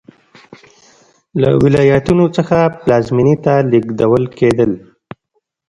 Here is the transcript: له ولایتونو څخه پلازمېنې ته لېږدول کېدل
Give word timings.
له 1.41 1.49
ولایتونو 1.63 2.25
څخه 2.37 2.57
پلازمېنې 2.81 3.35
ته 3.45 3.53
لېږدول 3.71 4.23
کېدل 4.37 4.71